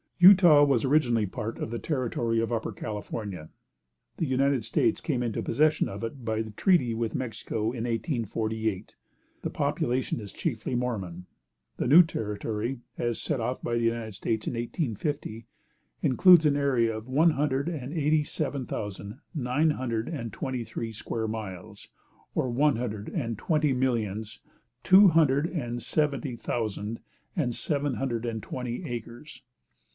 Utah 0.17 0.63
was 0.63 0.83
originally 0.85 1.25
part 1.25 1.57
of 1.57 1.71
the 1.71 1.79
territory 1.79 2.39
of 2.39 2.51
Upper 2.51 2.71
California. 2.71 3.49
The 4.17 4.25
United 4.27 4.63
States 4.63 5.01
came 5.01 5.21
into 5.23 5.41
possession 5.43 5.87
of 5.89 6.03
it 6.03 6.23
by 6.25 6.41
treaty 6.41 6.93
with 6.93 7.15
Mexico 7.15 7.65
in 7.71 7.85
1848. 7.85 8.95
The 9.43 9.49
population 9.51 10.19
is 10.19 10.31
chiefly 10.33 10.75
Mormon. 10.75 11.25
The 11.77 11.87
new 11.87 12.01
territory, 12.03 12.79
as 12.99 13.19
set 13.21 13.39
off 13.39 13.61
by 13.61 13.75
the 13.75 13.83
United 13.83 14.13
States 14.13 14.47
in 14.47 14.53
1850, 14.53 15.45
includes 16.01 16.45
an 16.47 16.55
area 16.57 16.95
of 16.95 17.07
one 17.07 17.31
hundred 17.31 17.67
and 17.69 17.93
eighty 17.93 18.23
seven 18.23 18.65
thousand, 18.65 19.19
nine 19.35 19.71
hundred 19.71 20.07
and 20.07 20.33
twenty 20.33 20.63
three 20.63 20.91
square 20.93 21.27
miles, 21.27 21.87
or 22.35 22.49
one 22.49 22.75
hundred 22.75 23.09
and 23.09 23.37
twenty 23.39 23.73
millions, 23.73 24.39
two 24.83 25.09
hundred 25.09 25.47
and 25.47 25.81
seventy 25.81 26.35
thousand 26.35 26.99
and 27.35 27.53
seven 27.55 27.95
hundred 27.95 28.25
and 28.25 28.41
twenty 28.41 28.83
acres. 28.85 29.41